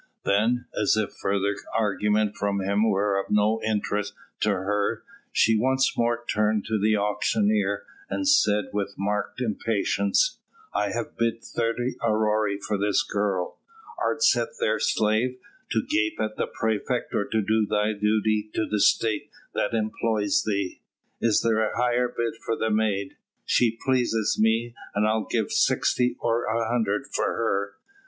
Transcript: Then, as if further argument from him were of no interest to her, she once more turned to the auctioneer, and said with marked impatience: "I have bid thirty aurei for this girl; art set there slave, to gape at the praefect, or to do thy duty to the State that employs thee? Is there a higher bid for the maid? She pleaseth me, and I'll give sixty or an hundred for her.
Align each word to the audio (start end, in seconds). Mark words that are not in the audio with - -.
Then, 0.25 0.65
as 0.75 0.97
if 0.97 1.13
further 1.21 1.53
argument 1.77 2.35
from 2.35 2.59
him 2.59 2.89
were 2.89 3.19
of 3.19 3.27
no 3.29 3.61
interest 3.63 4.15
to 4.39 4.49
her, 4.49 5.03
she 5.31 5.55
once 5.55 5.95
more 5.95 6.25
turned 6.27 6.65
to 6.65 6.79
the 6.79 6.95
auctioneer, 6.97 7.83
and 8.09 8.27
said 8.27 8.69
with 8.73 8.95
marked 8.97 9.41
impatience: 9.41 10.39
"I 10.73 10.89
have 10.89 11.19
bid 11.19 11.43
thirty 11.43 11.97
aurei 12.01 12.57
for 12.59 12.79
this 12.79 13.03
girl; 13.03 13.59
art 14.03 14.23
set 14.23 14.47
there 14.59 14.79
slave, 14.79 15.37
to 15.69 15.85
gape 15.87 16.19
at 16.19 16.35
the 16.35 16.47
praefect, 16.47 17.13
or 17.13 17.25
to 17.25 17.39
do 17.39 17.67
thy 17.69 17.93
duty 17.93 18.49
to 18.55 18.65
the 18.65 18.79
State 18.79 19.29
that 19.53 19.75
employs 19.75 20.43
thee? 20.43 20.81
Is 21.21 21.41
there 21.43 21.59
a 21.61 21.77
higher 21.77 22.07
bid 22.07 22.37
for 22.43 22.55
the 22.55 22.71
maid? 22.71 23.17
She 23.45 23.77
pleaseth 23.85 24.39
me, 24.39 24.73
and 24.95 25.05
I'll 25.07 25.27
give 25.29 25.51
sixty 25.51 26.15
or 26.19 26.47
an 26.49 26.67
hundred 26.71 27.05
for 27.13 27.25
her. 27.35 27.73